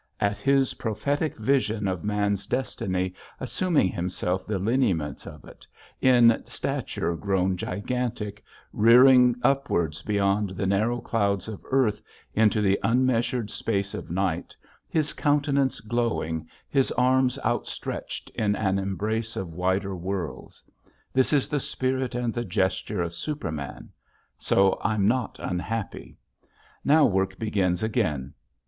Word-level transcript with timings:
_at 0.19 0.39
his 0.39 0.73
prophetic 0.73 1.37
vision 1.37 1.87
of 1.87 2.03
man's 2.03 2.47
destiny 2.47 3.13
assuming 3.39 3.87
himself 3.89 4.47
the 4.47 4.57
lineaments 4.57 5.27
of 5.27 5.45
it, 5.45 5.67
in 6.01 6.41
stature 6.47 7.15
grown 7.15 7.55
gigantic, 7.55 8.43
rearing 8.73 9.35
upwards 9.43 10.01
beyond 10.01 10.49
the 10.57 10.65
narrow 10.65 10.99
clouds 10.99 11.47
of 11.47 11.63
earth 11.69 12.01
into 12.33 12.63
the 12.63 12.79
unmeasured 12.81 13.51
space 13.51 13.93
of 13.93 14.09
night, 14.09 14.57
his 14.89 15.13
countenance 15.13 15.79
glowing, 15.79 16.47
his 16.67 16.91
arms 16.93 17.37
outstretched 17.45 18.31
in 18.31 18.55
an 18.55 18.79
embrace 18.79 19.35
of 19.35 19.53
wider 19.53 19.95
worlds! 19.95 20.63
This 21.13 21.31
is 21.31 21.47
the 21.47 21.59
spirit 21.59 22.15
and 22.15 22.33
the 22.33 22.43
gesture 22.43 23.03
of 23.03 23.13
Superman. 23.13 23.89
So 24.39 24.79
I'm 24.83 25.07
not 25.07 25.37
unhappy. 25.39 26.17
Now 26.83 27.05
work 27.05 27.37
begins 27.37 27.83
again. 27.83 28.33